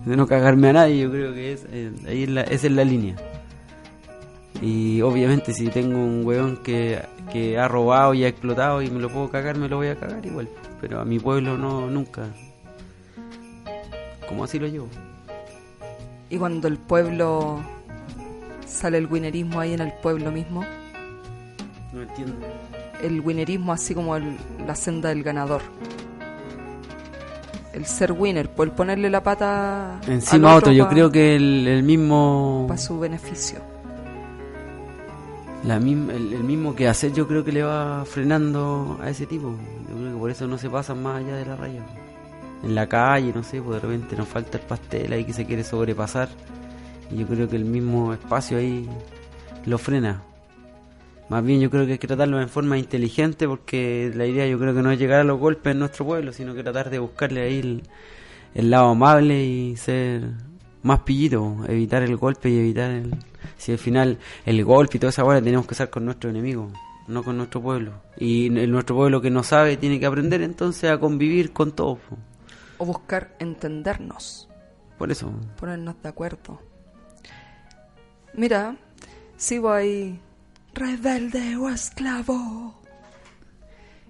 [0.05, 2.73] De no cagarme a nadie, yo creo que es, eh, ahí es la, esa es
[2.73, 3.15] la línea.
[4.61, 7.01] Y obviamente si tengo un weón que,
[7.31, 9.95] que ha robado y ha explotado y me lo puedo cagar, me lo voy a
[9.95, 10.47] cagar igual.
[10.79, 12.27] Pero a mi pueblo no, nunca.
[14.27, 14.87] ¿Cómo así lo llevo?
[16.29, 17.61] Y cuando el pueblo
[18.65, 20.63] sale el winerismo ahí en el pueblo mismo,
[21.93, 22.35] No entiendo.
[23.01, 25.61] El winerismo así como el- la senda del ganador.
[27.73, 31.67] El ser winner, por ponerle la pata Encima al otro, yo pa- creo que el,
[31.67, 32.65] el mismo...
[32.67, 33.59] para su beneficio.
[35.63, 39.53] La el, el mismo que hacer yo creo que le va frenando a ese tipo.
[39.89, 41.81] Yo creo que por eso no se pasan más allá de la raya.
[42.63, 45.45] En la calle, no sé, pues de repente nos falta el pastel ahí que se
[45.45, 46.29] quiere sobrepasar.
[47.11, 48.87] Y yo creo que el mismo espacio ahí
[49.65, 50.21] lo frena.
[51.29, 54.57] Más bien yo creo que hay que tratarlo en forma inteligente porque la idea yo
[54.57, 56.99] creo que no es llegar a los golpes en nuestro pueblo, sino que tratar de
[56.99, 57.83] buscarle ahí el,
[58.55, 60.23] el lado amable y ser
[60.83, 63.15] más pillito, evitar el golpe y evitar el...
[63.57, 66.71] Si al final el golpe y toda esa hora tenemos que estar con nuestro enemigo,
[67.07, 67.93] no con nuestro pueblo.
[68.17, 71.99] Y el, nuestro pueblo que no sabe tiene que aprender entonces a convivir con todos.
[71.99, 72.17] po.
[72.77, 74.47] O buscar entendernos,
[74.97, 75.31] Por eso.
[75.59, 76.61] ponernos de acuerdo.
[78.33, 78.75] Mira,
[79.35, 80.19] sigo ahí.
[80.77, 82.75] Rebelde o esclavo.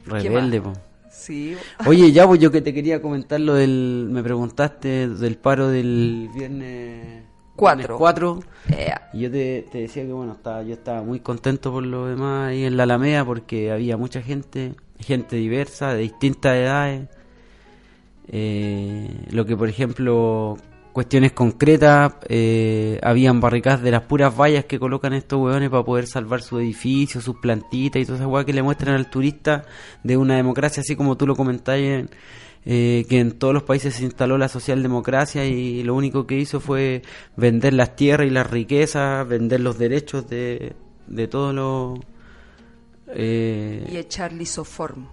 [0.06, 0.74] ¿Qué Rebelde, po.
[1.10, 1.56] Sí.
[1.86, 4.08] Oye, ya pues yo que te quería comentar lo del...
[4.12, 7.24] Me preguntaste del paro del viernes...
[7.56, 7.98] Cuatro.
[7.98, 8.40] 4.
[8.70, 9.10] Ea.
[9.14, 12.50] Y yo te, te decía que bueno, estaba, yo estaba muy contento por lo demás
[12.50, 17.10] ahí en la Alameda porque había mucha gente, gente diversa, de distintas edades.
[18.28, 20.58] Eh, lo que por ejemplo,
[20.98, 26.08] cuestiones concretas, eh, habían barricadas de las puras vallas que colocan estos hueones para poder
[26.08, 29.66] salvar su edificio, sus plantitas y todas esas hueas que le muestran al turista
[30.02, 32.10] de una democracia así como tú lo comentabas en-
[32.66, 36.60] eh, que en todos los países se instaló la socialdemocracia y lo único que hizo
[36.60, 37.04] fue
[37.36, 40.74] vender las tierras y las riquezas, vender los derechos de,
[41.06, 42.00] de todos los...
[43.10, 45.06] eh, Y echar lisoform.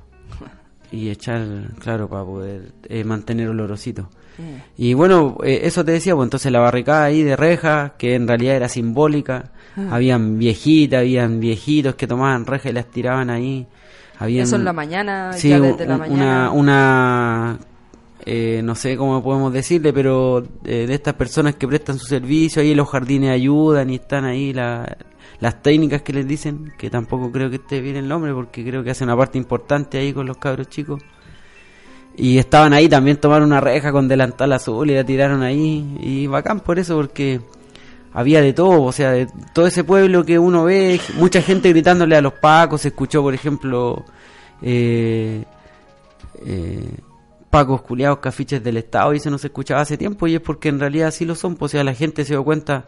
[0.90, 1.46] y echar,
[1.78, 4.08] claro, para poder eh, mantener olorosito.
[4.38, 4.42] Mm.
[4.82, 8.26] Y bueno, eh, eso te decía, pues entonces la barricada ahí de rejas, que en
[8.28, 9.88] realidad era simbólica, Ah.
[9.96, 13.66] habían viejitas, habían viejitos que tomaban rejas y las tiraban ahí.
[14.18, 16.50] Habían, Eso en la mañana, Sí, ya desde la mañana.
[16.50, 17.58] una, una
[18.26, 22.62] eh, no sé cómo podemos decirle, pero eh, de estas personas que prestan su servicio,
[22.62, 24.96] ahí los jardines ayudan y están ahí la-
[25.40, 28.82] las técnicas que les dicen, que tampoco creo que esté bien el nombre, porque creo
[28.84, 31.02] que hacen una parte importante ahí con los cabros chicos.
[32.16, 35.96] Y estaban ahí también, tomaron una reja con delantal azul y la tiraron ahí.
[36.00, 37.40] Y bacán por eso, porque
[38.14, 42.16] había de todo, o sea, de todo ese pueblo que uno ve, mucha gente gritándole
[42.16, 44.04] a los pacos, se escuchó, por ejemplo,
[44.62, 45.44] eh,
[46.46, 46.96] eh,
[47.50, 50.68] pacos culiados, cafiches del Estado, y eso no se escuchaba hace tiempo, y es porque
[50.68, 52.86] en realidad sí lo son, pues, o sea, la gente se dio cuenta,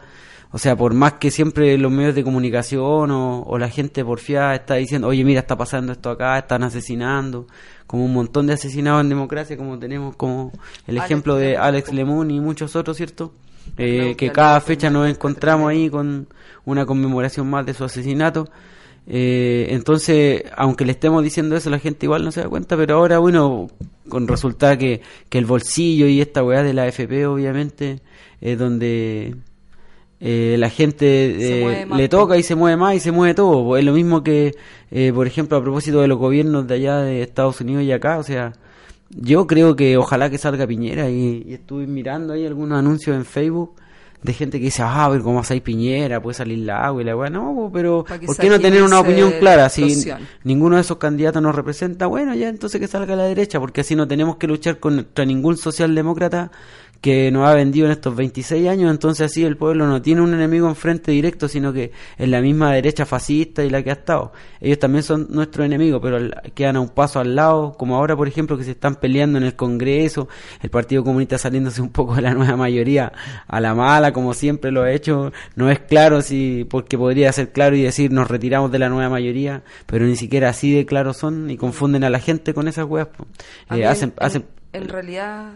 [0.51, 4.55] o sea, por más que siempre los medios de comunicación o, o la gente porfiada
[4.55, 7.47] está diciendo, oye, mira, está pasando esto acá, están asesinando,
[7.85, 10.51] como un montón de asesinados en democracia, como tenemos como
[10.85, 11.57] el Alex ejemplo de.
[11.57, 13.33] Alex Lemun y muchos otros, ¿cierto?
[13.77, 16.27] Eh, que cada fecha nos encontramos ahí con
[16.65, 18.49] una conmemoración más de su asesinato.
[19.09, 22.95] Eh, entonces, aunque le estemos diciendo eso, la gente igual no se da cuenta, pero
[22.95, 23.67] ahora, bueno,
[24.09, 28.01] con resulta que, que el bolsillo y esta weá de la AFP, obviamente,
[28.41, 29.35] es donde
[30.19, 33.77] eh, la gente eh, le toca y se mueve más y se mueve todo.
[33.77, 34.55] Es lo mismo que,
[34.91, 38.17] eh, por ejemplo, a propósito de los gobiernos de allá de Estados Unidos y acá,
[38.17, 38.53] o sea,
[39.09, 43.25] yo creo que ojalá que salga Piñera y, y estuve mirando ahí algunos anuncios en
[43.25, 43.75] Facebook
[44.23, 47.15] de gente que dice, ah, pero como hay Piñera, puede salir la agua y la
[47.15, 47.29] weá.
[47.29, 49.69] No, pero ¿por qué no tener una opinión clara?
[49.69, 50.05] Si
[50.43, 53.95] ninguno de esos candidatos nos representa, bueno, ya entonces que salga la derecha, porque así
[53.95, 56.51] no tenemos que luchar contra ningún socialdemócrata
[57.01, 60.33] que nos ha vendido en estos 26 años, entonces así el pueblo no tiene un
[60.33, 64.33] enemigo enfrente directo, sino que es la misma derecha fascista y la que ha estado.
[64.59, 66.17] Ellos también son nuestros enemigos, pero
[66.53, 69.43] quedan a un paso al lado, como ahora, por ejemplo, que se están peleando en
[69.43, 70.27] el Congreso,
[70.61, 73.11] el Partido Comunista saliéndose un poco de la nueva mayoría
[73.47, 75.31] a la mala, como siempre lo ha hecho.
[75.55, 79.09] No es claro si, porque podría ser claro y decir nos retiramos de la nueva
[79.09, 82.85] mayoría, pero ni siquiera así de claro son y confunden a la gente con esas
[82.85, 83.07] weas.
[83.71, 85.53] Eh, hacen, en, hacen en realidad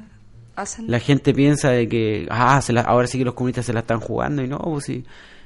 [0.88, 3.80] la gente piensa de que ah, se la- ahora sí que los comunistas se la
[3.82, 5.04] están jugando y no, pues si,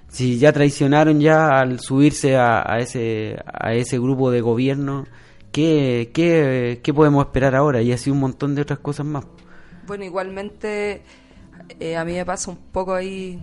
[0.08, 5.06] si ya traicionaron ya al subirse a, a ese a ese grupo de gobierno,
[5.52, 7.82] ¿qué, qué, qué podemos esperar ahora?
[7.82, 9.26] Y así un montón de otras cosas más.
[9.88, 11.02] Bueno, igualmente
[11.80, 13.40] eh, a mí me pasa un poco ahí.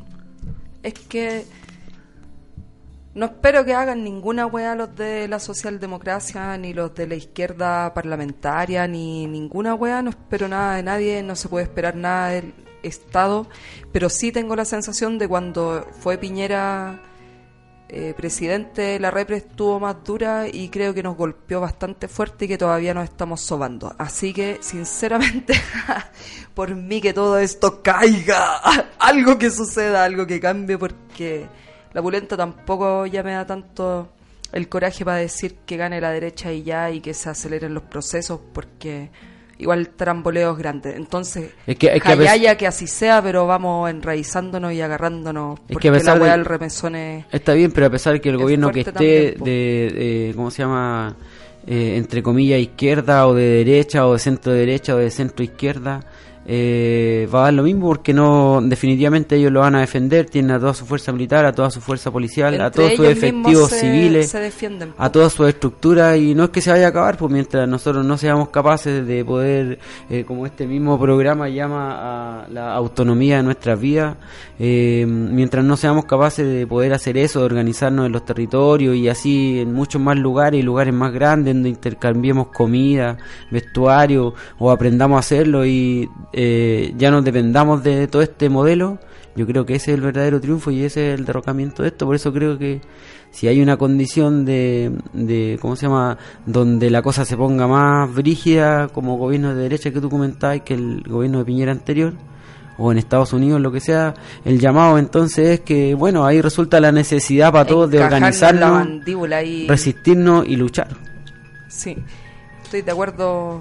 [0.82, 1.44] Es que
[3.14, 7.92] no espero que hagan ninguna wea los de la socialdemocracia, ni los de la izquierda
[7.92, 10.00] parlamentaria, ni ninguna wea.
[10.00, 13.46] No espero nada de nadie, no se puede esperar nada del Estado.
[13.92, 17.02] Pero sí tengo la sensación de cuando fue Piñera
[17.94, 22.48] eh, presidente, la repre estuvo más dura y creo que nos golpeó bastante fuerte y
[22.48, 23.94] que todavía nos estamos sobando.
[23.98, 25.52] Así que, sinceramente,
[26.54, 28.62] por mí que todo esto caiga,
[28.98, 31.46] algo que suceda, algo que cambie, porque
[31.92, 34.08] la pulenta tampoco ya me da tanto
[34.52, 37.84] el coraje para decir que gane la derecha y ya y que se aceleren los
[37.84, 39.10] procesos, porque
[39.58, 40.94] igual el tramboleo es grande.
[40.96, 45.82] Entonces, Es que- es que que así sea, pero vamos enraizándonos y agarrándonos, Es porque
[45.82, 47.24] que a pesar la weá del remesón es...
[47.32, 49.44] Está bien, pero a pesar que el gobierno que esté también, po.
[49.44, 51.16] de, de- ¿cómo se llama?
[51.66, 56.00] Eh, entre comillas izquierda o de derecha o de centro derecha o de centro izquierda,
[56.46, 60.50] eh, va a dar lo mismo porque no, definitivamente ellos lo van a defender, tienen
[60.52, 63.80] a toda su fuerza militar, a toda su fuerza policial, a todos sus efectivos se-
[63.80, 65.02] civiles, se defienden, po.
[65.02, 68.04] a todas sus estructuras y no es que se vaya a acabar, pues mientras nosotros
[68.04, 69.78] no seamos capaces de poder,
[70.10, 74.16] eh, como este mismo programa llama a la autonomía de nuestras vidas,
[74.58, 79.08] eh, mientras no seamos capaces de poder hacer eso, de organizarnos en los territorios y
[79.08, 83.16] así en muchos más lugares y lugares más grandes donde intercambiemos comida,
[83.50, 88.98] vestuario o aprendamos a hacerlo y eh, ya no dependamos de todo este modelo,
[89.34, 92.06] yo creo que ese es el verdadero triunfo y ese es el derrocamiento de esto,
[92.06, 92.80] por eso creo que
[93.30, 98.14] si hay una condición de, de ¿cómo se llama?, donde la cosa se ponga más
[98.14, 102.12] brígida como gobierno de derecha que tú comentabas que el gobierno de Piñera anterior,
[102.78, 104.14] o en Estados Unidos, lo que sea,
[104.44, 109.46] el llamado entonces es que, bueno, ahí resulta la necesidad para todos de Encajarnos organizarnos,
[109.46, 109.68] y...
[109.68, 110.88] resistirnos y luchar.
[111.68, 111.96] Sí,
[112.62, 113.60] estoy de acuerdo,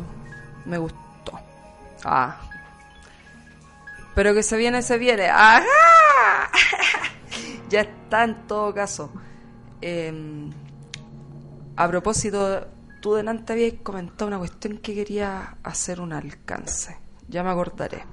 [0.66, 0.98] me gustó.
[2.04, 2.51] Ah.
[4.16, 5.30] Pero que se viene, se viene.
[5.30, 5.66] ¡Ajá!
[7.70, 9.12] ya está en todo caso.
[9.82, 10.50] Eh,
[11.76, 12.68] a propósito,
[13.00, 16.98] tú delante habías comentado una cuestión que quería hacer un alcance.
[17.28, 18.04] Ya me acordaré.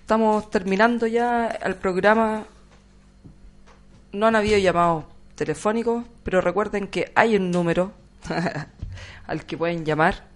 [0.00, 2.44] Estamos terminando ya el programa.
[4.12, 5.04] No han habido llamados
[5.36, 7.92] telefónicos, pero recuerden que hay un número
[9.26, 10.29] al que pueden llamar.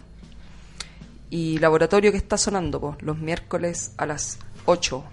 [1.30, 5.04] Y Laboratorio que está sonando pues, los miércoles a las 8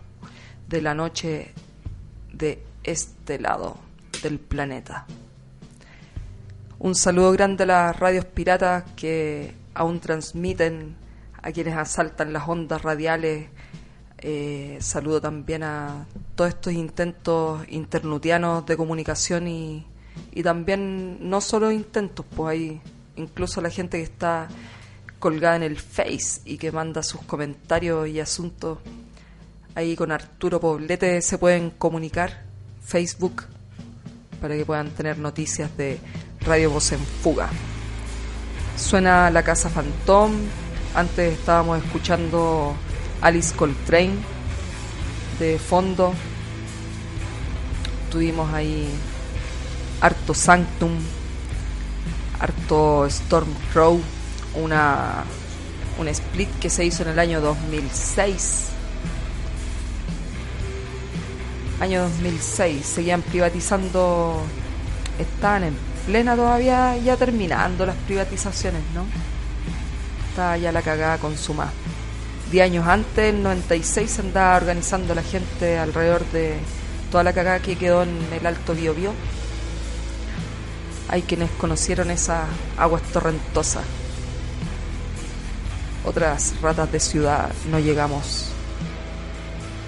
[0.68, 1.54] de la noche
[2.32, 3.78] de este lado
[4.24, 5.06] del planeta.
[6.80, 10.96] Un saludo grande a las radios piratas que aún transmiten
[11.42, 13.48] a quienes asaltan las ondas radiales.
[14.26, 16.06] Eh, saludo también a
[16.36, 19.86] todos estos intentos internutianos de comunicación y,
[20.42, 22.82] también no solo intentos, pues hay
[23.18, 24.48] incluso la gente que está
[25.20, 28.78] colgada en el Face y que manda sus comentarios y asuntos.
[29.76, 32.44] Ahí con Arturo Poblete se pueden comunicar,
[32.82, 33.44] Facebook,
[34.40, 36.00] para que puedan tener noticias de
[36.46, 37.50] Radio Voz en Fuga.
[38.78, 40.32] Suena La Casa Phantom,
[40.96, 42.74] antes estábamos escuchando
[43.24, 44.18] Alice Coltrane
[45.40, 46.14] de fondo.
[48.12, 48.90] Tuvimos ahí
[50.02, 50.92] harto Sanctum,
[52.38, 54.02] harto Storm Crow,
[54.62, 55.24] una,
[55.98, 58.66] un split que se hizo en el año 2006.
[61.80, 64.42] Año 2006, seguían privatizando,
[65.18, 69.06] estaban en plena todavía, ya terminando las privatizaciones, ¿no?
[70.30, 71.72] Estaba ya la cagada consumada.
[72.54, 76.60] Diez años antes, en 96, se andaba organizando la gente alrededor de
[77.10, 79.12] toda la cagada que quedó en el Alto Biobío.
[81.10, 82.44] Hay quienes conocieron esas
[82.78, 83.84] aguas torrentosas.
[86.06, 88.50] Otras ratas de ciudad no llegamos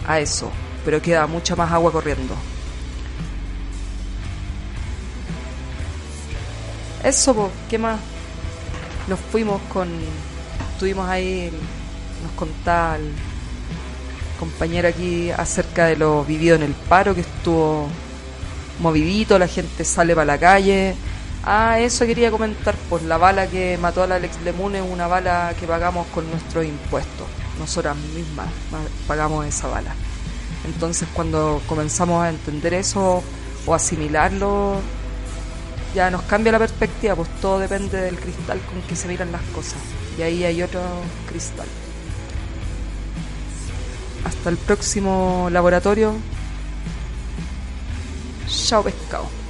[0.08, 0.50] a eso,
[0.84, 2.34] pero queda mucha más agua corriendo.
[7.04, 8.00] Eso, ¿qué más?
[9.08, 9.88] Nos fuimos con.
[10.74, 11.52] Estuvimos ahí,
[12.26, 13.12] nos contaba el
[14.40, 17.88] compañero aquí acerca de lo vivido en el paro, que estuvo
[18.80, 20.96] movidito, la gente sale para la calle.
[21.44, 25.54] Ah, eso quería comentar, pues la bala que mató al Alex Lemune es una bala
[25.60, 27.28] que pagamos con nuestros impuestos.
[27.60, 29.94] Nosotras mismas ma- pagamos esa bala.
[30.66, 33.24] Entonces cuando comenzamos a entender eso
[33.66, 34.82] o asimilarlo,
[35.94, 39.44] ya nos cambia la perspectiva, pues todo depende del cristal con que se miran las
[39.54, 39.78] cosas.
[40.18, 40.82] Y ahí hay otro
[41.30, 41.68] cristal.
[44.26, 46.14] Hasta el próximo laboratorio.
[48.48, 49.45] Chao pescado.